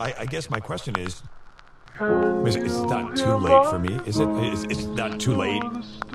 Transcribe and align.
I, 0.00 0.14
I 0.20 0.26
guess 0.26 0.48
my 0.50 0.60
question 0.60 0.94
is, 0.98 1.22
is 2.46 2.56
it- 2.56 2.64
it's 2.64 2.80
not 2.94 3.14
too 3.16 3.34
late 3.36 3.66
for 3.68 3.78
me, 3.78 3.98
is 4.06 4.18
it? 4.18 4.28
It's, 4.52 4.64
it's 4.64 4.84
not 4.86 5.20
too 5.20 5.34
late, 5.34 5.62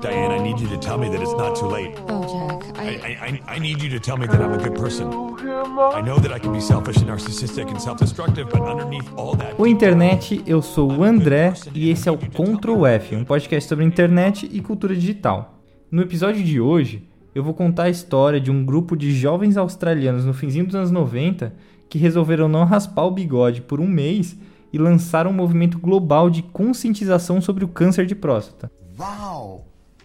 Diane. 0.00 0.32
I 0.32 0.38
need 0.42 0.58
you 0.58 0.66
to 0.68 0.76
tell 0.76 0.98
me 0.98 1.08
that 1.08 1.20
it's 1.22 1.32
not 1.34 1.54
too 1.54 1.66
late. 1.66 1.94
Oh, 2.08 2.22
Jack, 2.32 2.78
I, 2.78 2.82
I. 2.82 2.90
I, 2.90 3.26
I- 3.28 3.42
I 3.56 3.58
need 3.60 3.80
you 3.80 3.88
to 3.90 4.00
tell 4.00 4.16
me 4.16 4.26
that 4.26 4.40
I'm 4.40 4.52
a 4.52 4.58
good 4.58 4.74
person. 4.74 5.06
I 5.06 6.00
know 6.02 6.18
that 6.18 6.32
I 6.32 6.38
can 6.40 6.52
be 6.52 6.60
selfish 6.60 6.96
and 6.96 7.06
narcissistic 7.08 7.70
and 7.70 7.80
self-destructive, 7.80 8.48
but 8.50 8.60
underneath 8.62 9.08
all 9.16 9.36
that, 9.36 9.54
O 9.58 9.66
Internet, 9.66 10.42
eu 10.46 10.60
sou 10.60 10.90
o 10.90 11.04
André 11.04 11.52
e 11.72 11.90
esse 11.90 12.08
é 12.08 12.12
o 12.12 12.18
Ctrl 12.18 12.84
F, 12.86 13.14
um 13.14 13.24
podcast 13.24 13.68
sobre 13.68 13.84
internet 13.84 14.48
e 14.52 14.60
cultura 14.60 14.94
digital. 14.94 15.60
No 15.90 16.02
episódio 16.02 16.42
de 16.42 16.60
hoje, 16.60 17.08
eu 17.34 17.44
vou 17.44 17.54
contar 17.54 17.84
a 17.84 17.88
história 17.90 18.40
de 18.40 18.50
um 18.50 18.64
grupo 18.64 18.96
de 18.96 19.12
jovens 19.12 19.56
australianos 19.56 20.24
no 20.24 20.34
finzinho 20.34 20.66
dos 20.66 20.74
anos 20.74 20.90
90 20.90 21.54
que 21.88 21.98
resolveram 21.98 22.48
não 22.48 22.64
raspar 22.64 23.04
o 23.04 23.10
bigode 23.10 23.62
por 23.62 23.80
um 23.80 23.86
mês 23.86 24.36
e 24.72 24.78
lançaram 24.78 25.30
um 25.30 25.34
movimento 25.34 25.78
global 25.78 26.28
de 26.28 26.42
conscientização 26.42 27.40
sobre 27.40 27.64
o 27.64 27.68
câncer 27.68 28.06
de 28.06 28.14
próstata. 28.14 28.70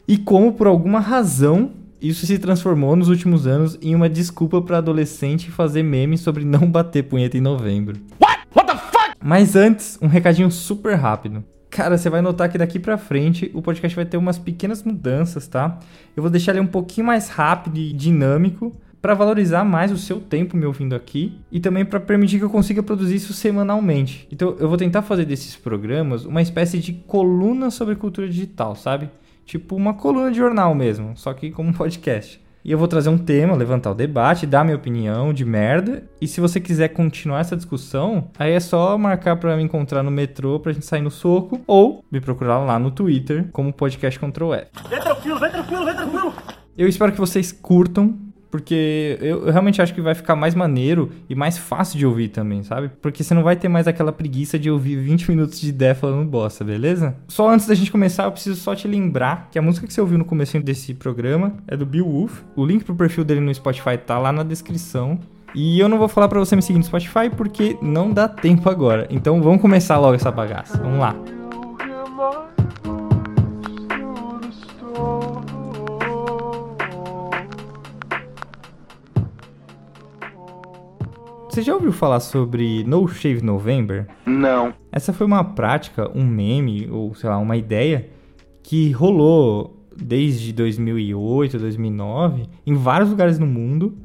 E 0.07 0.17
como 0.17 0.53
por 0.53 0.67
alguma 0.67 0.99
razão 0.99 1.71
isso 2.01 2.25
se 2.25 2.39
transformou 2.39 2.95
nos 2.95 3.09
últimos 3.09 3.45
anos 3.45 3.77
em 3.79 3.93
uma 3.93 4.09
desculpa 4.09 4.59
para 4.59 4.79
adolescente 4.79 5.51
fazer 5.51 5.83
memes 5.83 6.21
sobre 6.21 6.43
não 6.43 6.69
bater 6.69 7.03
punheta 7.03 7.37
em 7.37 7.41
novembro. 7.41 8.01
Mas 9.23 9.55
antes, 9.55 9.99
um 10.01 10.07
recadinho 10.07 10.49
super 10.49 10.95
rápido. 10.95 11.43
Cara, 11.69 11.97
você 11.97 12.09
vai 12.09 12.21
notar 12.21 12.49
que 12.49 12.57
daqui 12.57 12.79
pra 12.79 12.97
frente 12.97 13.51
o 13.53 13.61
podcast 13.61 13.95
vai 13.95 14.03
ter 14.03 14.17
umas 14.17 14.39
pequenas 14.39 14.83
mudanças, 14.83 15.47
tá? 15.47 15.77
Eu 16.17 16.23
vou 16.23 16.29
deixar 16.29 16.53
ele 16.53 16.61
um 16.61 16.67
pouquinho 16.67 17.05
mais 17.05 17.29
rápido 17.29 17.77
e 17.77 17.93
dinâmico 17.93 18.75
para 19.01 19.13
valorizar 19.13 19.63
mais 19.63 19.91
o 19.91 19.97
seu 19.97 20.19
tempo 20.19 20.55
me 20.55 20.65
ouvindo 20.65 20.95
aqui 20.95 21.39
e 21.51 21.59
também 21.59 21.83
para 21.83 21.99
permitir 21.99 22.37
que 22.37 22.45
eu 22.45 22.49
consiga 22.49 22.83
produzir 22.83 23.15
isso 23.15 23.33
semanalmente. 23.33 24.27
Então, 24.31 24.55
eu 24.59 24.69
vou 24.69 24.77
tentar 24.77 25.01
fazer 25.01 25.25
desses 25.25 25.55
programas 25.55 26.25
uma 26.25 26.41
espécie 26.41 26.77
de 26.77 26.93
coluna 26.93 27.71
sobre 27.71 27.95
cultura 27.95 28.29
digital, 28.29 28.75
sabe? 28.75 29.09
Tipo 29.45 29.75
uma 29.75 29.93
coluna 29.93 30.31
de 30.31 30.37
jornal 30.37 30.75
mesmo, 30.75 31.13
só 31.15 31.33
que 31.33 31.49
como 31.49 31.69
um 31.69 31.73
podcast. 31.73 32.39
E 32.63 32.71
eu 32.71 32.77
vou 32.77 32.87
trazer 32.87 33.09
um 33.09 33.17
tema, 33.17 33.55
levantar 33.55 33.89
o 33.89 33.95
debate, 33.95 34.45
dar 34.45 34.63
minha 34.63 34.77
opinião 34.77 35.33
de 35.33 35.43
merda. 35.43 36.03
E 36.21 36.27
se 36.27 36.39
você 36.39 36.59
quiser 36.59 36.89
continuar 36.89 37.39
essa 37.39 37.57
discussão, 37.57 38.29
aí 38.37 38.51
é 38.51 38.59
só 38.59 38.95
marcar 38.99 39.35
pra 39.37 39.57
me 39.57 39.63
encontrar 39.63 40.03
no 40.03 40.11
metrô 40.11 40.59
pra 40.59 40.71
gente 40.71 40.85
sair 40.85 41.01
no 41.01 41.09
soco 41.09 41.59
ou 41.65 42.05
me 42.11 42.21
procurar 42.21 42.59
lá 42.59 42.77
no 42.77 42.91
Twitter 42.91 43.49
como 43.51 43.73
podcast 43.73 44.19
Ctrl 44.19 44.53
F. 44.53 44.67
Vem 44.89 44.99
tranquilo, 44.99 45.39
vem 45.39 45.49
tranquilo, 45.49 45.85
vem 45.85 45.95
tranquilo. 45.95 46.33
Eu 46.77 46.87
espero 46.87 47.11
que 47.11 47.19
vocês 47.19 47.51
curtam, 47.51 48.15
porque 48.51 49.17
eu 49.19 49.31
eu 49.31 49.51
realmente 49.51 49.81
acho 49.81 49.93
que 49.93 50.01
vai 50.01 50.13
ficar 50.13 50.35
mais 50.35 50.53
maneiro 50.53 51.11
e 51.29 51.35
mais 51.35 51.57
fácil 51.57 51.97
de 51.97 52.05
ouvir 52.05 52.29
também, 52.29 52.63
sabe? 52.63 52.91
Porque 53.01 53.23
você 53.23 53.33
não 53.33 53.43
vai 53.43 53.55
ter 53.55 53.67
mais 53.67 53.87
aquela 53.87 54.11
preguiça 54.11 54.59
de 54.59 54.69
ouvir 54.69 54.97
20 54.97 55.29
minutos 55.29 55.59
de 55.59 55.69
ideia 55.69 55.95
falando 55.95 56.29
bosta, 56.29 56.63
beleza? 56.63 57.15
Só 57.27 57.49
antes 57.49 57.67
da 57.67 57.73
gente 57.73 57.91
começar, 57.91 58.25
eu 58.25 58.31
preciso 58.31 58.59
só 58.59 58.75
te 58.75 58.87
lembrar 58.87 59.49
que 59.51 59.57
a 59.57 59.61
música 59.61 59.87
que 59.87 59.93
você 59.93 60.01
ouviu 60.01 60.17
no 60.17 60.25
começo 60.25 60.59
desse 60.59 60.93
programa 60.93 61.53
é 61.67 61.77
do 61.77 61.85
Bill 61.85 62.05
Wolf. 62.05 62.41
O 62.55 62.65
link 62.65 62.83
pro 62.83 62.95
perfil 62.95 63.23
dele 63.23 63.39
no 63.39 63.53
Spotify 63.53 63.97
tá 63.97 64.17
lá 64.19 64.31
na 64.31 64.43
descrição. 64.43 65.19
E 65.53 65.79
eu 65.79 65.89
não 65.89 65.97
vou 65.97 66.07
falar 66.07 66.29
pra 66.29 66.39
você 66.39 66.55
me 66.55 66.61
seguir 66.61 66.77
no 66.77 66.83
Spotify 66.83 67.29
porque 67.35 67.77
não 67.81 68.11
dá 68.11 68.27
tempo 68.27 68.69
agora. 68.69 69.07
Então 69.09 69.41
vamos 69.41 69.61
começar 69.61 69.97
logo 69.97 70.15
essa 70.15 70.31
bagaça. 70.31 70.77
Vamos 70.77 70.99
lá. 70.99 71.15
Você 81.51 81.63
já 81.63 81.75
ouviu 81.75 81.91
falar 81.91 82.21
sobre 82.21 82.81
No 82.85 83.05
Shave 83.09 83.41
November? 83.41 84.07
Não. 84.25 84.73
Essa 84.89 85.11
foi 85.11 85.27
uma 85.27 85.43
prática, 85.43 86.09
um 86.15 86.25
meme, 86.25 86.87
ou 86.89 87.13
sei 87.13 87.29
lá, 87.29 87.37
uma 87.37 87.57
ideia 87.57 88.07
que 88.63 88.91
rolou 88.91 89.85
desde 89.93 90.53
2008, 90.53 91.59
2009, 91.59 92.47
em 92.65 92.73
vários 92.73 93.09
lugares 93.09 93.37
no 93.37 93.45
mundo, 93.45 93.97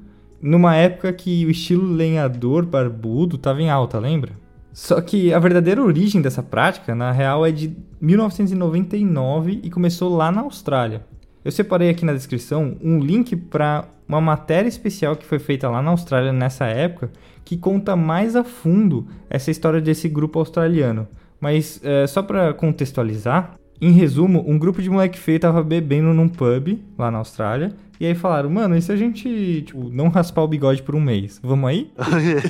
numa 0.42 0.74
época 0.74 1.12
que 1.12 1.46
o 1.46 1.50
estilo 1.50 1.86
lenhador 1.86 2.66
barbudo 2.66 3.36
estava 3.36 3.62
em 3.62 3.70
alta, 3.70 4.00
lembra? 4.00 4.32
Só 4.72 5.00
que 5.00 5.32
a 5.32 5.38
verdadeira 5.38 5.80
origem 5.80 6.20
dessa 6.20 6.42
prática, 6.42 6.96
na 6.96 7.12
real, 7.12 7.46
é 7.46 7.52
de 7.52 7.76
1999 8.00 9.60
e 9.62 9.70
começou 9.70 10.16
lá 10.16 10.32
na 10.32 10.40
Austrália. 10.40 11.06
Eu 11.46 11.52
separei 11.52 11.88
aqui 11.88 12.04
na 12.04 12.12
descrição 12.12 12.76
um 12.82 12.98
link 12.98 13.36
para 13.36 13.84
uma 14.08 14.20
matéria 14.20 14.68
especial 14.68 15.14
que 15.14 15.24
foi 15.24 15.38
feita 15.38 15.70
lá 15.70 15.80
na 15.80 15.92
Austrália 15.92 16.32
nessa 16.32 16.66
época, 16.66 17.08
que 17.44 17.56
conta 17.56 17.94
mais 17.94 18.34
a 18.34 18.42
fundo 18.42 19.06
essa 19.30 19.48
história 19.48 19.80
desse 19.80 20.08
grupo 20.08 20.40
australiano. 20.40 21.06
Mas 21.40 21.80
é, 21.84 22.04
só 22.08 22.20
para 22.20 22.52
contextualizar, 22.52 23.54
em 23.80 23.92
resumo, 23.92 24.44
um 24.44 24.58
grupo 24.58 24.82
de 24.82 24.90
moleque 24.90 25.20
feio 25.20 25.38
tava 25.38 25.62
bebendo 25.62 26.12
num 26.12 26.28
pub 26.28 26.80
lá 26.98 27.12
na 27.12 27.18
Austrália. 27.18 27.72
E 28.00 28.06
aí 28.06 28.16
falaram, 28.16 28.50
mano, 28.50 28.76
e 28.76 28.82
se 28.82 28.90
a 28.90 28.96
gente, 28.96 29.62
tipo, 29.62 29.88
não 29.88 30.08
raspar 30.08 30.42
o 30.42 30.48
bigode 30.48 30.82
por 30.82 30.96
um 30.96 31.00
mês? 31.00 31.38
Vamos 31.40 31.70
aí? 31.70 31.92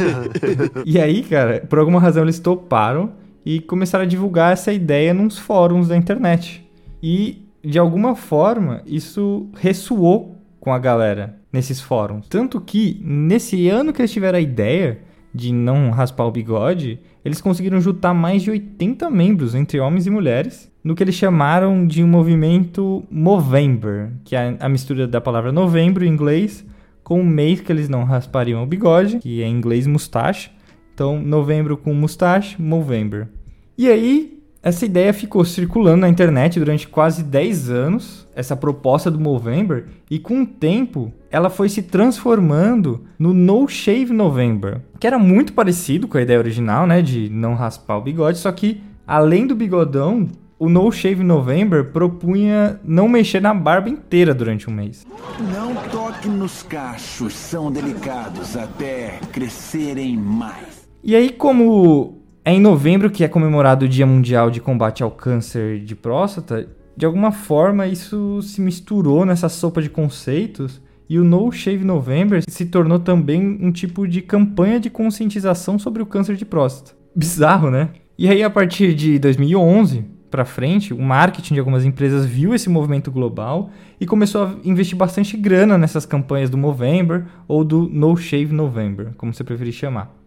e 0.87 0.99
aí, 0.99 1.23
cara, 1.23 1.62
por 1.69 1.79
alguma 1.79 2.01
razão 2.01 2.23
eles 2.23 2.39
toparam 2.39 3.12
e 3.45 3.61
começaram 3.61 4.06
a 4.06 4.09
divulgar 4.09 4.55
essa 4.55 4.73
ideia 4.73 5.12
nos 5.12 5.39
fóruns 5.39 5.89
da 5.89 5.97
internet. 5.99 6.67
E, 7.03 7.46
de 7.71 7.78
alguma 7.78 8.15
forma, 8.15 8.82
isso 8.87 9.49
ressoou 9.56 10.41
com 10.60 10.72
a 10.72 10.78
galera 10.78 11.38
nesses 11.53 11.81
fóruns. 11.81 12.28
Tanto 12.28 12.60
que, 12.60 13.00
nesse 13.04 13.69
ano 13.69 13.93
que 13.93 14.00
eles 14.00 14.12
tiveram 14.12 14.38
a 14.38 14.43
ideia 14.43 15.00
de 15.34 15.53
não 15.53 15.91
raspar 15.91 16.25
o 16.25 16.31
bigode, 16.31 17.00
eles 17.25 17.41
conseguiram 17.41 17.81
juntar 17.81 18.15
mais 18.15 18.43
de 18.43 18.50
80 18.50 19.10
membros, 19.10 19.55
entre 19.55 19.81
homens 19.81 20.06
e 20.06 20.10
mulheres, 20.10 20.71
no 20.82 20.94
que 20.94 21.03
eles 21.03 21.15
chamaram 21.15 21.87
de 21.87 22.03
um 22.03 22.09
movimento 22.09 23.05
Movember, 23.10 24.12
que 24.25 24.37
é 24.37 24.56
a 24.60 24.69
mistura 24.69 25.06
da 25.06 25.21
palavra 25.21 25.50
novembro 25.50 26.05
em 26.05 26.09
inglês 26.09 26.65
com 27.03 27.21
o 27.21 27.25
mês 27.25 27.60
que 27.60 27.71
eles 27.71 27.88
não 27.88 28.05
raspariam 28.05 28.62
o 28.62 28.66
bigode, 28.66 29.19
que 29.19 29.43
é 29.43 29.47
em 29.47 29.56
inglês 29.56 29.87
mustache. 29.87 30.50
Então, 30.94 31.21
novembro 31.21 31.76
com 31.76 31.93
mustache, 31.93 32.60
Movember. 32.60 33.28
E 33.76 33.88
aí, 33.88 34.36
essa 34.66 34.84
ideia 34.84 35.15
ficou 35.15 35.44
circulando 35.44 35.99
na 35.99 36.09
internet 36.09 36.59
durante 36.59 36.88
quase 36.88 37.22
10 37.22 37.71
anos, 37.71 38.27
essa 38.34 38.56
proposta 38.56 39.09
do 39.09 39.21
Movember, 39.21 39.87
e 40.10 40.19
com 40.19 40.43
o 40.43 40.47
tempo 40.47 41.12
ela 41.31 41.49
foi 41.49 41.69
se 41.69 41.82
transformando 41.82 43.05
no 43.16 43.32
No 43.32 43.69
Shave 43.69 44.12
November, 44.12 44.81
que 44.99 45.06
era 45.06 45.21
muito 45.21 45.53
parecido 45.53 46.09
com 46.09 46.19
a 46.19 46.22
ideia 46.22 46.41
original, 46.41 46.84
né, 46.84 47.00
de 47.00 47.31
não 47.31 47.55
raspar 47.55 47.97
o 47.99 48.03
bigode, 48.03 48.38
só 48.38 48.50
que 48.50 48.82
além 49.06 49.47
do 49.47 49.55
bigodão, 49.55 50.26
o 50.59 50.69
No 50.69 50.91
Shave 50.91 51.22
November 51.22 51.93
propunha 51.93 52.81
não 52.82 53.09
mexer 53.09 53.41
na 53.41 53.55
barba 53.55 53.88
inteira 53.88 54.34
durante 54.34 54.69
um 54.69 54.72
mês. 54.72 55.06
Não 55.55 55.76
toque 55.93 56.26
nos 56.28 56.65
cachos, 56.65 57.34
são 57.34 57.71
delicados 57.71 58.56
até 58.56 59.21
crescerem 59.31 60.16
mais. 60.16 60.88
E 61.05 61.15
aí, 61.15 61.31
como 61.31 62.25
é 62.47 62.53
em 62.53 62.61
novembro 62.61 63.11
que 63.11 63.25
é 63.25 63.29
comemorado 63.29 63.87
o 63.87 63.89
Dia 63.89 64.07
Mundial 64.07 64.53
de 64.53 64.61
Combate 64.61 65.03
ao 65.03 65.11
Câncer 65.11 65.81
de 65.81 65.97
Próstata, 65.97 66.69
de 66.97 67.05
alguma 67.05 67.33
forma 67.33 67.89
isso 67.89 68.41
se 68.41 68.61
misturou 68.61 69.27
nessa 69.27 69.49
sopa 69.49 69.83
de 69.83 69.91
conceitos 69.91 70.81
e 71.09 71.19
o 71.19 71.25
No 71.25 71.51
Shave 71.51 71.85
November 71.85 72.45
se 72.49 72.67
tornou 72.67 73.01
também 73.01 73.59
um 73.61 73.73
tipo 73.73 74.06
de 74.06 74.23
campanha 74.23 74.79
de 74.79 74.89
conscientização 74.89 75.77
sobre 75.77 76.01
o 76.01 76.06
câncer 76.06 76.37
de 76.37 76.45
próstata. 76.45 76.97
Bizarro, 77.17 77.69
né? 77.69 77.89
E 78.17 78.29
aí, 78.29 78.45
a 78.45 78.51
partir 78.51 78.95
de 78.95 79.19
2011 79.19 80.05
para 80.31 80.45
frente, 80.45 80.95
o 80.95 81.03
marketing 81.03 81.55
de 81.55 81.61
algumas 81.61 81.85
empresas 81.85 82.27
viu 82.27 82.55
esse 82.55 82.71
movimento 82.71 83.11
global 83.11 83.71
e 84.01 84.06
começou 84.06 84.45
a 84.45 84.55
investir 84.62 84.97
bastante 84.97 85.37
grana 85.37 85.77
nessas 85.77 86.06
campanhas 86.06 86.49
do 86.49 86.56
Movember 86.56 87.27
ou 87.49 87.65
do 87.65 87.89
No 87.89 88.17
Shave 88.17 88.53
November, 88.53 89.15
como 89.17 89.35
você 89.35 89.43
preferir 89.43 89.73
chamar. 89.73 90.25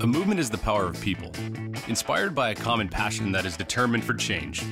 A 0.00 0.06
movement 0.06 0.40
is 0.40 0.50
the 0.50 0.58
power 0.58 0.86
of 0.86 1.00
people, 1.00 1.30
inspired 1.88 2.34
by 2.34 2.50
a 2.50 2.54
common 2.54 2.88
passion 2.88 3.30
that 3.32 3.46
is 3.46 3.56
determined 3.56 4.02
for 4.02 4.14
change. 4.14 4.62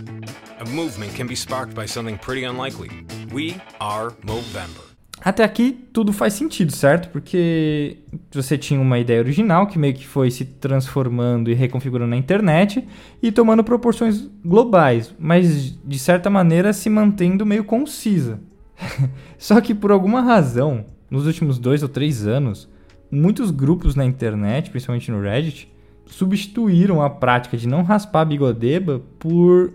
A 0.58 0.64
movement 0.70 1.14
can 1.14 1.26
be 1.26 1.36
sparked 1.36 1.74
by 1.74 1.86
something 1.86 2.18
pretty 2.18 2.44
unlikely. 2.44 2.90
We 3.32 3.60
are 3.80 4.10
Movember. 4.24 4.82
Até 5.20 5.44
aqui 5.44 5.78
tudo 5.92 6.12
faz 6.12 6.32
sentido, 6.32 6.72
certo? 6.72 7.08
Porque 7.10 7.98
você 8.32 8.58
tinha 8.58 8.80
uma 8.80 8.98
ideia 8.98 9.20
original 9.20 9.68
que 9.68 9.78
meio 9.78 9.94
que 9.94 10.06
foi 10.06 10.30
se 10.30 10.44
transformando 10.44 11.50
e 11.50 11.54
reconfigurando 11.54 12.10
na 12.10 12.16
internet 12.16 12.84
e 13.22 13.30
tomando 13.30 13.62
proporções 13.62 14.28
globais, 14.44 15.14
mas 15.18 15.78
de 15.84 15.98
certa 16.00 16.28
maneira 16.28 16.72
se 16.72 16.90
mantendo 16.90 17.46
meio 17.46 17.62
concisa. 17.62 18.40
Só 19.38 19.60
que 19.60 19.74
por 19.74 19.92
alguma 19.92 20.20
razão, 20.20 20.84
nos 21.08 21.26
últimos 21.26 21.58
dois 21.58 21.82
ou 21.82 21.88
três 21.88 22.26
anos, 22.26 22.68
muitos 23.12 23.50
grupos 23.52 23.94
na 23.94 24.04
internet, 24.04 24.70
principalmente 24.70 25.10
no 25.10 25.20
Reddit, 25.20 25.72
substituíram 26.06 27.00
a 27.00 27.08
prática 27.08 27.56
de 27.56 27.68
não 27.68 27.82
raspar 27.82 28.22
a 28.22 28.24
bigodeba 28.24 29.00
por 29.18 29.72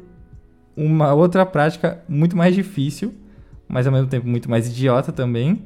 uma 0.76 1.14
outra 1.14 1.46
prática 1.46 2.04
muito 2.10 2.36
mais 2.36 2.54
difícil 2.54 3.14
mas 3.68 3.86
ao 3.86 3.94
mesmo 3.94 4.08
tempo 4.08 4.28
muito 4.28 4.50
mais 4.50 4.68
idiota 4.68 5.12
também, 5.12 5.62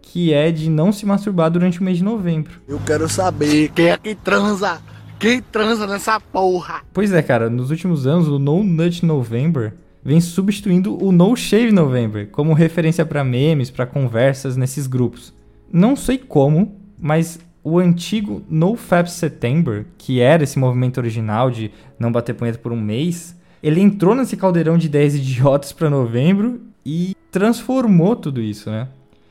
que 0.00 0.32
é 0.32 0.50
de 0.50 0.70
não 0.70 0.92
se 0.92 1.06
masturbar 1.06 1.50
durante 1.50 1.80
o 1.80 1.84
mês 1.84 1.98
de 1.98 2.04
novembro. 2.04 2.60
Eu 2.66 2.80
quero 2.84 3.08
saber 3.08 3.70
quem 3.70 3.90
é 3.90 3.98
que 3.98 4.14
transa, 4.14 4.80
Quem 5.18 5.40
transa 5.40 5.86
nessa 5.86 6.18
porra? 6.18 6.82
Pois 6.92 7.12
é, 7.12 7.22
cara, 7.22 7.48
nos 7.48 7.70
últimos 7.70 8.06
anos 8.06 8.26
o 8.26 8.38
No 8.38 8.64
Nut 8.64 9.04
November 9.04 9.74
vem 10.04 10.20
substituindo 10.20 11.02
o 11.02 11.12
No 11.12 11.36
Shave 11.36 11.70
November 11.70 12.28
como 12.30 12.52
referência 12.52 13.06
para 13.06 13.22
memes, 13.22 13.70
para 13.70 13.86
conversas 13.86 14.56
nesses 14.56 14.88
grupos. 14.88 15.32
Não 15.72 15.94
sei 15.94 16.18
como, 16.18 16.81
mas 17.02 17.40
o 17.64 17.80
antigo 17.80 18.42
No 18.48 18.76
Fab 18.76 19.10
September, 19.10 19.84
que 19.98 20.20
era 20.20 20.44
esse 20.44 20.56
movimento 20.56 20.98
original 20.98 21.50
de 21.50 21.72
não 21.98 22.12
bater 22.12 22.32
punheta 22.32 22.58
por 22.58 22.72
um 22.72 22.80
mês, 22.80 23.36
ele 23.60 23.80
entrou 23.80 24.14
nesse 24.14 24.36
caldeirão 24.36 24.78
de 24.78 24.86
ideias 24.86 25.16
idiotas 25.16 25.72
para 25.72 25.90
novembro 25.90 26.60
e 26.86 27.16
transformou 27.32 28.14
tudo 28.14 28.40
isso, 28.40 28.70
né? 28.70 28.86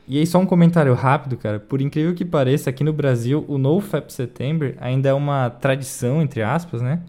E 0.06 0.18
aí, 0.18 0.26
só 0.26 0.38
um 0.38 0.46
comentário 0.46 0.92
rápido, 0.94 1.36
cara. 1.36 1.58
Por 1.58 1.80
incrível 1.80 2.14
que 2.14 2.24
pareça, 2.24 2.68
aqui 2.68 2.84
no 2.84 2.92
Brasil, 2.92 3.44
o 3.48 3.56
No 3.56 3.80
Fap 3.80 4.10
September 4.10 4.76
ainda 4.80 5.08
é 5.08 5.14
uma 5.14 5.48
tradição, 5.48 6.20
entre 6.20 6.42
aspas, 6.42 6.82
né? 6.82 7.00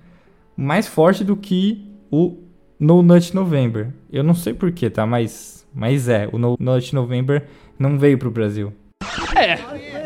Mais 0.55 0.87
forte 0.87 1.23
do 1.23 1.35
que 1.35 1.83
o 2.11 2.37
No 2.79 3.01
Nut 3.01 3.33
November. 3.35 3.89
Eu 4.11 4.23
não 4.23 4.35
sei 4.35 4.53
porquê, 4.53 4.89
tá? 4.89 5.05
Mas, 5.05 5.67
mas 5.73 6.07
é, 6.07 6.29
o 6.31 6.37
No 6.37 6.55
Nut 6.59 6.93
November 6.93 7.45
não 7.77 7.97
veio 7.97 8.17
pro 8.17 8.31
Brasil. 8.31 8.71
É, 9.35 9.57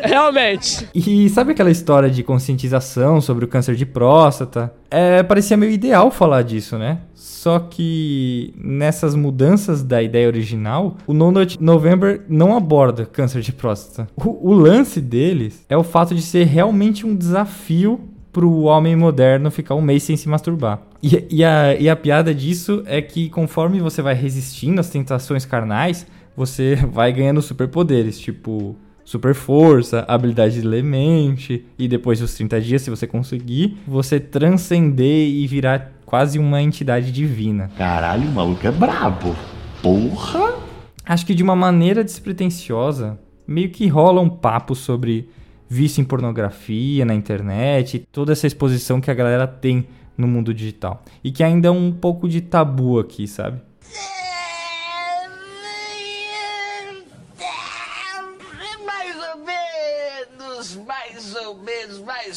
realmente. 0.18 0.88
E 0.94 1.30
sabe 1.30 1.52
aquela 1.52 1.72
história 1.72 2.10
de 2.10 2.24
conscientização 2.24 3.20
sobre 3.22 3.46
o 3.46 3.48
câncer 3.48 3.76
de 3.76 3.86
próstata? 3.86 4.74
É, 4.90 5.22
parecia 5.24 5.58
meio 5.58 5.72
ideal 5.72 6.10
falar 6.10 6.42
disso, 6.42 6.78
né? 6.78 7.00
Só 7.14 7.60
que 7.60 8.54
nessas 8.58 9.16
mudanças 9.16 9.84
da 9.84 10.02
ideia 10.02 10.28
original, 10.28 10.98
o 11.06 11.14
No 11.14 11.32
November 11.60 12.22
não 12.28 12.56
aborda 12.56 13.06
câncer 13.06 13.42
de 13.42 13.52
próstata. 13.52 14.10
O, 14.16 14.52
o 14.52 14.54
lance 14.54 15.00
deles 15.00 15.66
é 15.70 15.78
o 15.78 15.84
fato 15.84 16.16
de 16.16 16.22
ser 16.22 16.46
realmente 16.46 17.06
um 17.06 17.16
desafio 17.16 18.00
pro 18.32 18.62
homem 18.64 18.96
moderno 18.96 19.50
ficar 19.50 19.76
um 19.76 19.82
mês 19.82 20.04
sem 20.04 20.16
se 20.16 20.30
masturbar. 20.30 20.82
E, 21.02 21.26
e, 21.30 21.44
a, 21.44 21.76
e 21.76 21.90
a 21.90 21.96
piada 21.96 22.34
disso 22.34 22.84
é 22.86 23.02
que 23.02 23.30
conforme 23.30 23.80
você 23.80 24.02
vai 24.02 24.14
resistindo 24.14 24.80
às 24.80 24.90
tentações 24.90 25.46
carnais, 25.46 26.06
você 26.36 26.76
vai 26.92 27.12
ganhando 27.12 27.42
superpoderes, 27.42 28.20
tipo 28.20 28.76
super 29.08 29.34
força, 29.34 30.04
habilidade 30.06 30.60
de 30.60 30.68
ler 30.68 30.84
mente, 30.84 31.66
e 31.80 31.88
depois 31.88 32.20
dos 32.20 32.34
30 32.34 32.60
dias, 32.60 32.82
se 32.82 32.90
você 32.90 33.08
conseguir, 33.08 33.78
você 33.88 34.20
transcender 34.20 35.30
e 35.30 35.48
virar 35.48 35.94
quase 36.06 36.38
uma 36.38 36.62
entidade 36.62 37.10
divina. 37.10 37.72
Caralho, 37.78 38.28
o 38.28 38.34
maluco 38.34 38.68
é 38.68 38.72
brabo. 38.72 39.34
Porra! 39.82 40.56
Acho 41.06 41.26
que 41.26 41.34
de 41.34 41.42
uma 41.42 41.56
maneira 41.56 42.04
despretensiosa, 42.04 43.18
meio 43.48 43.70
que 43.70 43.88
rola 43.88 44.20
um 44.20 44.30
papo 44.30 44.76
sobre 44.76 45.30
vício 45.70 46.02
em 46.02 46.06
pornografia 46.06 47.06
na 47.06 47.16
internet, 47.16 48.06
toda 48.12 48.34
essa 48.34 48.46
exposição 48.46 49.00
que 49.00 49.10
a 49.10 49.14
galera 49.14 49.48
tem 49.48 49.88
no 50.18 50.28
mundo 50.28 50.54
digital. 50.54 51.06
E 51.24 51.32
que 51.32 51.46
ainda 51.46 51.70
é 51.70 51.72
um 51.72 51.94
pouco 51.94 52.28
de 52.28 52.42
tabu 52.42 53.00
aqui, 53.00 53.26
sabe? 53.26 53.62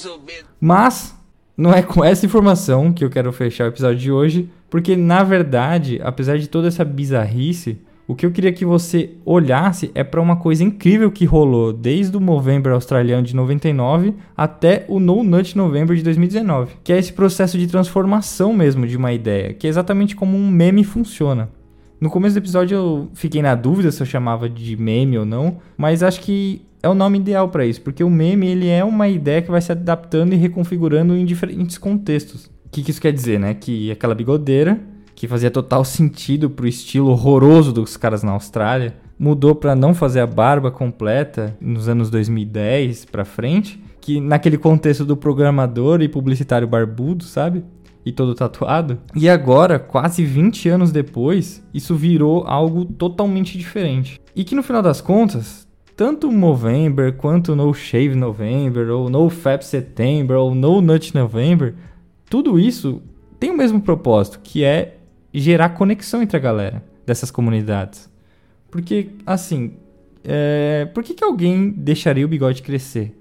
Mais 0.01 0.05
ou 0.05 0.19
menos. 0.19 0.45
Mas 0.61 1.15
não 1.57 1.73
é 1.73 1.83
com 1.83 2.05
essa 2.05 2.25
informação 2.25 2.93
que 2.93 3.05
eu 3.05 3.11
quero 3.11 3.33
fechar 3.33 3.65
o 3.65 3.69
episódio 3.69 3.99
de 3.99 4.11
hoje, 4.11 4.51
porque 4.69 4.97
na 4.97 5.23
verdade, 5.23 6.01
apesar 6.03 6.39
de 6.39 6.49
toda 6.49 6.69
essa 6.69 6.85
bizarrice, 6.85 7.79
o 8.09 8.15
que 8.15 8.27
eu 8.27 8.33
queria 8.33 8.53
que 8.53 8.65
você 8.65 9.11
olhasse 9.25 9.93
é 9.95 10.03
para 10.03 10.21
uma 10.21 10.37
coisa 10.37 10.65
incrível 10.65 11.13
que 11.13 11.25
rolou 11.25 11.73
desde 11.73 12.17
o 12.17 12.21
Movember 12.21 12.73
australiano 12.73 13.23
de 13.23 13.37
99 13.37 14.15
até 14.37 14.85
o 14.89 14.99
No 14.99 15.23
Nut 15.23 15.57
November 15.57 15.97
de 15.97 16.03
2019, 16.03 16.75
que 16.83 16.93
é 16.93 16.99
esse 16.99 17.13
processo 17.13 17.57
de 17.57 17.69
transformação 17.69 18.53
mesmo 18.53 18.87
de 18.87 18.97
uma 18.97 19.13
ideia, 19.13 19.55
que 19.55 19.67
é 19.67 19.71
exatamente 19.71 20.17
como 20.17 20.37
um 20.37 20.51
meme 20.51 20.83
funciona. 20.83 21.51
No 22.01 22.11
começo 22.11 22.35
do 22.35 22.39
episódio 22.39 22.75
eu 22.75 23.09
fiquei 23.15 23.43
na 23.43 23.55
dúvida 23.55 23.93
se 23.93 24.03
eu 24.03 24.07
chamava 24.07 24.49
de 24.49 24.77
meme 24.77 25.19
ou 25.19 25.27
não, 25.27 25.59
mas 25.77 26.03
acho 26.03 26.21
que 26.21 26.63
é 26.83 26.89
o 26.89 26.95
nome 26.95 27.19
ideal 27.19 27.49
para 27.49 27.67
isso, 27.67 27.81
porque 27.83 28.03
o 28.03 28.11
meme 28.11 28.47
ele 28.47 28.69
é 28.69 28.83
uma 28.83 29.09
ideia 29.09 29.43
que 29.43 29.51
vai 29.51 29.61
se 29.61 29.73
adaptando 29.73 30.33
e 30.33 30.37
reconfigurando 30.37 31.15
em 31.15 31.25
diferentes 31.25 31.77
contextos. 31.77 32.47
O 32.47 32.71
que, 32.71 32.83
que 32.83 32.91
isso 32.91 33.01
quer 33.01 33.13
dizer, 33.13 33.39
né? 33.39 33.53
Que 33.55 33.91
aquela 33.91 34.15
bigodeira, 34.15 34.81
que 35.15 35.29
fazia 35.29 35.51
total 35.51 35.85
sentido 35.85 36.49
pro 36.49 36.67
estilo 36.67 37.11
horroroso 37.11 37.73
dos 37.73 37.97
caras 37.97 38.23
na 38.23 38.33
Austrália, 38.33 38.95
mudou 39.19 39.55
para 39.55 39.75
não 39.75 39.93
fazer 39.93 40.21
a 40.21 40.27
barba 40.27 40.71
completa 40.71 41.55
nos 41.61 41.89
anos 41.89 42.09
2010 42.09 43.05
para 43.05 43.25
frente, 43.25 43.83
que 44.01 44.19
naquele 44.19 44.57
contexto 44.57 45.05
do 45.05 45.17
programador 45.17 46.01
e 46.01 46.09
publicitário 46.09 46.67
barbudo, 46.67 47.25
sabe? 47.25 47.63
E 48.07 48.11
todo 48.11 48.35
tatuado. 48.35 48.99
E 49.15 49.29
agora, 49.29 49.79
quase 49.79 50.25
20 50.25 50.71
anos 50.71 50.91
depois, 50.91 51.63
isso 51.75 51.95
virou 51.95 52.45
algo 52.47 52.87
totalmente 52.87 53.59
diferente. 53.59 54.19
E 54.35 54.43
que 54.43 54.55
no 54.55 54.63
final 54.63 54.81
das 54.81 55.03
contas, 55.03 55.69
tanto 56.01 56.33
Movember 56.33 57.13
quanto 57.13 57.55
No 57.55 57.75
Shave 57.75 58.15
November, 58.15 58.89
ou 58.89 59.11
No 59.11 59.29
Fab 59.29 59.63
September, 59.63 60.39
ou 60.39 60.55
No 60.55 60.81
Nut 60.81 61.15
November, 61.15 61.75
tudo 62.25 62.59
isso 62.59 63.03
tem 63.39 63.51
o 63.51 63.57
mesmo 63.59 63.83
propósito, 63.83 64.41
que 64.43 64.65
é 64.65 64.97
gerar 65.31 65.69
conexão 65.69 66.23
entre 66.23 66.39
a 66.39 66.41
galera 66.41 66.83
dessas 67.05 67.31
comunidades. 67.31 68.11
Porque, 68.71 69.11
assim, 69.27 69.75
é... 70.25 70.89
por 70.95 71.05
que, 71.05 71.13
que 71.13 71.23
alguém 71.23 71.69
deixaria 71.69 72.25
o 72.25 72.29
bigode 72.29 72.63
crescer? 72.63 73.15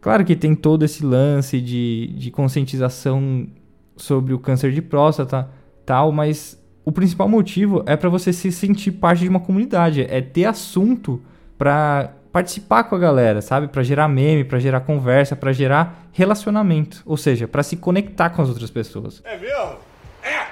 Claro 0.00 0.24
que 0.24 0.36
tem 0.36 0.54
todo 0.54 0.84
esse 0.84 1.04
lance 1.04 1.60
de, 1.60 2.14
de 2.16 2.30
conscientização 2.30 3.48
sobre 3.96 4.32
o 4.32 4.38
câncer 4.38 4.70
de 4.70 4.80
próstata, 4.80 5.50
tal, 5.84 6.12
mas 6.12 6.62
o 6.84 6.92
principal 6.92 7.28
motivo 7.28 7.82
é 7.86 7.96
para 7.96 8.08
você 8.08 8.32
se 8.32 8.52
sentir 8.52 8.92
parte 8.92 9.24
de 9.24 9.28
uma 9.28 9.40
comunidade, 9.40 10.02
é 10.02 10.20
ter 10.20 10.44
assunto 10.44 11.20
para 11.56 12.12
participar 12.32 12.84
com 12.84 12.96
a 12.96 12.98
galera, 12.98 13.40
sabe? 13.40 13.68
Para 13.68 13.82
gerar 13.82 14.08
meme, 14.08 14.44
para 14.44 14.58
gerar 14.58 14.80
conversa, 14.80 15.36
para 15.36 15.52
gerar 15.52 16.08
relacionamento, 16.12 17.02
ou 17.06 17.16
seja, 17.16 17.46
para 17.46 17.62
se 17.62 17.76
conectar 17.76 18.30
com 18.30 18.42
as 18.42 18.48
outras 18.48 18.70
pessoas. 18.70 19.22
É 19.24 19.36
mesmo? 19.36 19.76
É. 20.22 20.46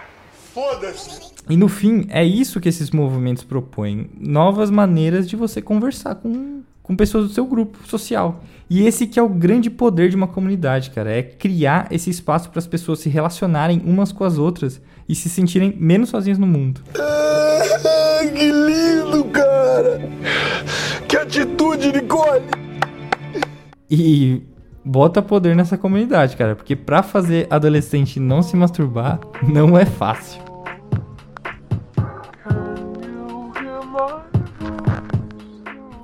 Foda-se. 0.54 1.32
E 1.49 1.56
no 1.56 1.69
fim, 1.69 2.06
é 2.08 2.25
isso 2.25 2.60
que 2.60 2.69
esses 2.69 2.90
movimentos 2.90 3.43
propõem, 3.43 4.10
novas 4.19 4.70
maneiras 4.70 5.28
de 5.28 5.34
você 5.34 5.60
conversar 5.60 6.14
com 6.14 6.62
com 6.82 6.96
pessoas 6.96 7.28
do 7.28 7.32
seu 7.32 7.46
grupo 7.46 7.78
social. 7.87 8.43
E 8.69 8.87
esse 8.87 9.06
que 9.06 9.19
é 9.19 9.22
o 9.22 9.28
grande 9.28 9.70
poder 9.70 10.08
de 10.08 10.16
uma 10.16 10.26
comunidade, 10.26 10.90
cara, 10.90 11.10
é 11.10 11.22
criar 11.22 11.87
esse 11.90 12.10
espaço 12.10 12.50
para 12.50 12.58
as 12.58 12.66
pessoas 12.66 12.99
se 12.99 13.08
relacionarem 13.08 13.81
umas 13.84 14.12
com 14.12 14.25
as 14.25 14.38
outras 14.38 14.80
e 15.09 15.14
se 15.14 15.28
sentirem 15.28 15.75
menos 15.78 16.09
sozinhas 16.09 16.38
no 16.38 16.47
mundo. 16.47 16.82
Ah, 16.99 18.21
que 18.25 18.50
lindo, 18.50 19.25
cara! 19.26 20.00
Que 21.12 21.19
atitude, 21.19 21.92
Nicole! 21.92 22.42
E 23.90 24.40
bota 24.83 25.21
poder 25.21 25.54
nessa 25.54 25.76
comunidade, 25.76 26.35
cara, 26.38 26.57
porque 26.57 26.75
para 26.75 27.02
fazer 27.02 27.47
adolescente 27.50 28.19
não 28.19 28.42
se 28.42 28.57
masturbar 28.57 29.21
não 29.47 29.76
é 29.76 29.85
fácil. 29.85 30.40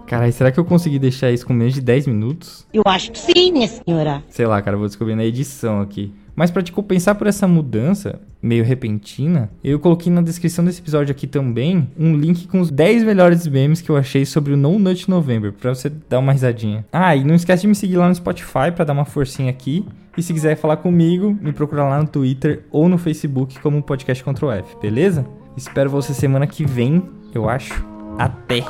Caralho, 0.06 0.32
será 0.34 0.52
que 0.52 0.60
eu 0.60 0.64
consegui 0.66 0.98
deixar 0.98 1.30
isso 1.30 1.46
com 1.46 1.54
menos 1.54 1.72
de 1.72 1.80
10 1.80 2.06
minutos? 2.06 2.66
Eu 2.70 2.82
acho 2.84 3.10
que 3.10 3.18
sim, 3.18 3.50
minha 3.50 3.66
senhora. 3.66 4.22
Sei 4.28 4.46
lá, 4.46 4.60
cara, 4.60 4.76
vou 4.76 4.88
descobrir 4.88 5.14
na 5.14 5.24
edição 5.24 5.80
aqui. 5.80 6.12
Mas 6.36 6.50
para 6.50 6.62
te 6.62 6.70
compensar 6.70 7.14
por 7.14 7.26
essa 7.26 7.48
mudança 7.48 8.20
meio 8.40 8.64
repentina, 8.64 9.50
eu 9.62 9.78
coloquei 9.78 10.12
na 10.12 10.22
descrição 10.22 10.64
desse 10.64 10.80
episódio 10.80 11.12
aqui 11.12 11.26
também 11.26 11.88
um 11.98 12.16
link 12.16 12.46
com 12.48 12.60
os 12.60 12.70
10 12.70 13.04
melhores 13.04 13.46
memes 13.46 13.80
que 13.80 13.90
eu 13.90 13.96
achei 13.96 14.24
sobre 14.24 14.52
o 14.52 14.56
No 14.56 14.78
Nut 14.78 15.08
November, 15.08 15.52
para 15.52 15.74
você 15.74 15.90
dar 16.08 16.18
uma 16.18 16.32
risadinha. 16.32 16.84
Ah, 16.92 17.14
e 17.14 17.24
não 17.24 17.34
esquece 17.34 17.62
de 17.62 17.68
me 17.68 17.74
seguir 17.74 17.96
lá 17.96 18.08
no 18.08 18.14
Spotify 18.14 18.70
para 18.74 18.84
dar 18.84 18.92
uma 18.92 19.04
forcinha 19.04 19.50
aqui. 19.50 19.84
E 20.16 20.22
se 20.22 20.32
quiser 20.32 20.56
falar 20.56 20.78
comigo, 20.78 21.36
me 21.40 21.52
procura 21.52 21.84
lá 21.84 22.00
no 22.00 22.08
Twitter 22.08 22.64
ou 22.70 22.88
no 22.88 22.98
Facebook 22.98 23.58
como 23.60 23.82
Podcast 23.82 24.24
Ctrl 24.24 24.50
F, 24.50 24.76
beleza? 24.80 25.24
Espero 25.56 25.90
você 25.90 26.12
semana 26.12 26.46
que 26.46 26.64
vem, 26.64 27.02
eu 27.34 27.48
acho. 27.48 27.84
Até! 28.18 28.64